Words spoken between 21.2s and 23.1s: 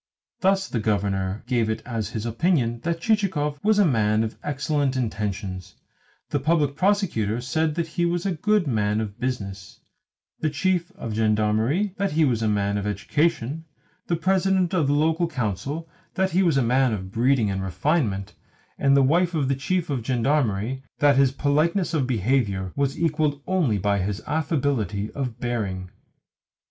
politeness of behaviour was